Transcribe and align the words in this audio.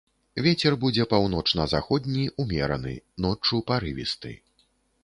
Вецер 0.45 0.77
будзе 0.83 1.05
паўночна-заходні 1.11 2.25
ўмераны, 2.45 2.95
ноччу 3.29 3.65
парывісты. 3.71 4.35